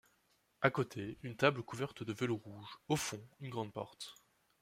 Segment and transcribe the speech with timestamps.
[0.61, 4.15] À côté, une table couverte de velours rouge.— Au fond, une grande porte.